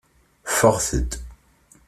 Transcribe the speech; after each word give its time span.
Ffɣet-d. 0.51 1.11